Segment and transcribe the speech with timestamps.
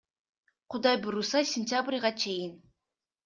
[0.71, 2.53] Кудай буйруса, сентябрга чейин.